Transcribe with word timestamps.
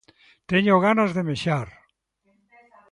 Teño 0.49 0.83
ganas 0.85 1.11
de 1.15 1.23
mexar. 1.29 1.67